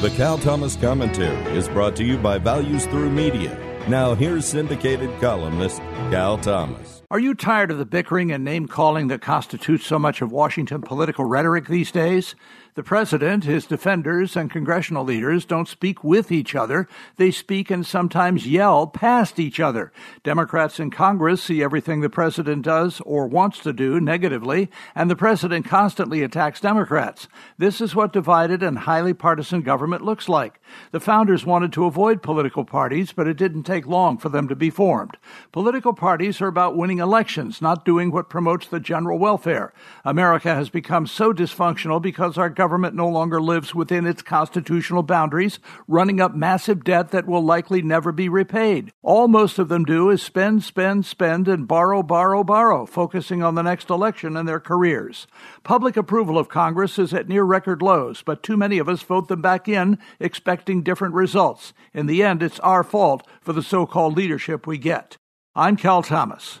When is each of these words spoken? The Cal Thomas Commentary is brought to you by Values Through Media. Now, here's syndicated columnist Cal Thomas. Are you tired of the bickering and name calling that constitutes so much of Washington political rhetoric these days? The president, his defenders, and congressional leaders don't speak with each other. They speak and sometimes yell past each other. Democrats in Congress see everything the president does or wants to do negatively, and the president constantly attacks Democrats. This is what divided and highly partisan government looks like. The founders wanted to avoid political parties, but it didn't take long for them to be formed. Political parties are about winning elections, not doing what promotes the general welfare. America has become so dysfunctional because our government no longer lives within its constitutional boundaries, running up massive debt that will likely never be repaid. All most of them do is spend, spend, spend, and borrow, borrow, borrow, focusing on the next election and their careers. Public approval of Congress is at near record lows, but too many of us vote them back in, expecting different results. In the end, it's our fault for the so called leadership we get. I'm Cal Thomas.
The 0.00 0.08
Cal 0.12 0.38
Thomas 0.38 0.76
Commentary 0.76 1.54
is 1.54 1.68
brought 1.68 1.94
to 1.96 2.04
you 2.04 2.16
by 2.16 2.38
Values 2.38 2.86
Through 2.86 3.10
Media. 3.10 3.54
Now, 3.86 4.14
here's 4.14 4.46
syndicated 4.46 5.10
columnist 5.20 5.76
Cal 6.10 6.38
Thomas. 6.38 7.02
Are 7.10 7.20
you 7.20 7.34
tired 7.34 7.70
of 7.70 7.76
the 7.76 7.84
bickering 7.84 8.32
and 8.32 8.42
name 8.42 8.66
calling 8.66 9.08
that 9.08 9.20
constitutes 9.20 9.84
so 9.84 9.98
much 9.98 10.22
of 10.22 10.32
Washington 10.32 10.80
political 10.80 11.26
rhetoric 11.26 11.66
these 11.66 11.92
days? 11.92 12.34
The 12.76 12.84
president, 12.84 13.44
his 13.44 13.66
defenders, 13.66 14.36
and 14.36 14.50
congressional 14.50 15.04
leaders 15.04 15.44
don't 15.44 15.66
speak 15.66 16.04
with 16.04 16.30
each 16.30 16.54
other. 16.54 16.86
They 17.16 17.32
speak 17.32 17.68
and 17.68 17.84
sometimes 17.84 18.46
yell 18.46 18.86
past 18.86 19.40
each 19.40 19.58
other. 19.58 19.92
Democrats 20.22 20.78
in 20.78 20.92
Congress 20.92 21.42
see 21.42 21.62
everything 21.62 22.00
the 22.00 22.08
president 22.08 22.62
does 22.62 23.00
or 23.00 23.26
wants 23.26 23.58
to 23.60 23.72
do 23.72 23.98
negatively, 23.98 24.70
and 24.94 25.10
the 25.10 25.16
president 25.16 25.66
constantly 25.66 26.22
attacks 26.22 26.60
Democrats. 26.60 27.26
This 27.58 27.80
is 27.80 27.96
what 27.96 28.12
divided 28.12 28.62
and 28.62 28.78
highly 28.78 29.14
partisan 29.14 29.62
government 29.62 30.04
looks 30.04 30.28
like. 30.28 30.60
The 30.92 31.00
founders 31.00 31.44
wanted 31.44 31.72
to 31.72 31.86
avoid 31.86 32.22
political 32.22 32.64
parties, 32.64 33.12
but 33.12 33.26
it 33.26 33.36
didn't 33.36 33.64
take 33.64 33.86
long 33.86 34.16
for 34.16 34.28
them 34.28 34.46
to 34.46 34.54
be 34.54 34.70
formed. 34.70 35.16
Political 35.50 35.94
parties 35.94 36.40
are 36.40 36.46
about 36.46 36.76
winning 36.76 37.00
elections, 37.00 37.60
not 37.60 37.84
doing 37.84 38.12
what 38.12 38.30
promotes 38.30 38.68
the 38.68 38.78
general 38.78 39.18
welfare. 39.18 39.72
America 40.04 40.54
has 40.54 40.70
become 40.70 41.06
so 41.08 41.32
dysfunctional 41.32 42.00
because 42.00 42.38
our 42.38 42.48
government 42.60 42.94
no 42.94 43.08
longer 43.08 43.40
lives 43.40 43.74
within 43.74 44.04
its 44.04 44.20
constitutional 44.20 45.02
boundaries, 45.02 45.60
running 45.88 46.20
up 46.20 46.34
massive 46.34 46.84
debt 46.84 47.10
that 47.10 47.26
will 47.26 47.42
likely 47.42 47.80
never 47.80 48.12
be 48.12 48.28
repaid. 48.28 48.92
All 49.02 49.28
most 49.28 49.58
of 49.58 49.70
them 49.70 49.82
do 49.82 50.10
is 50.10 50.22
spend, 50.22 50.62
spend, 50.62 51.06
spend, 51.06 51.48
and 51.48 51.66
borrow, 51.66 52.02
borrow, 52.02 52.44
borrow, 52.44 52.84
focusing 52.84 53.42
on 53.42 53.54
the 53.54 53.62
next 53.62 53.88
election 53.88 54.36
and 54.36 54.46
their 54.46 54.60
careers. 54.60 55.26
Public 55.62 55.96
approval 55.96 56.36
of 56.36 56.50
Congress 56.50 56.98
is 56.98 57.14
at 57.14 57.30
near 57.30 57.44
record 57.44 57.80
lows, 57.80 58.20
but 58.20 58.42
too 58.42 58.58
many 58.58 58.76
of 58.76 58.90
us 58.90 59.00
vote 59.00 59.28
them 59.28 59.40
back 59.40 59.66
in, 59.66 59.98
expecting 60.18 60.82
different 60.82 61.14
results. 61.14 61.72
In 61.94 62.04
the 62.04 62.22
end, 62.22 62.42
it's 62.42 62.60
our 62.60 62.84
fault 62.84 63.26
for 63.40 63.54
the 63.54 63.62
so 63.62 63.86
called 63.86 64.18
leadership 64.18 64.66
we 64.66 64.76
get. 64.76 65.16
I'm 65.54 65.78
Cal 65.78 66.02
Thomas. 66.02 66.60